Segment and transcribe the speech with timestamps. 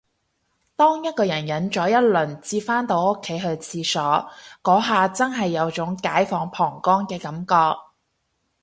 [0.75, 4.27] 當一個人忍咗一輪至返到屋企去廁所，
[4.63, 7.77] 嗰下真係有種解放膀胱嘅感覺